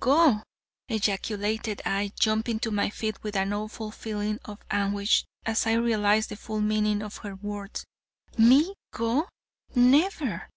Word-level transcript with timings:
"Go!" 0.00 0.42
ejaculated 0.88 1.80
I, 1.86 2.10
jumping 2.18 2.58
to 2.58 2.72
my 2.72 2.90
feet 2.90 3.22
with 3.22 3.36
an 3.36 3.52
awful 3.52 3.92
feeling 3.92 4.40
of 4.44 4.58
anguish 4.68 5.24
as 5.44 5.64
I 5.64 5.74
realized 5.74 6.30
the 6.30 6.34
full 6.34 6.60
meaning 6.60 7.04
of 7.04 7.18
her 7.18 7.36
words. 7.36 7.84
"Me, 8.36 8.74
go? 8.90 9.28
Never! 9.76 10.48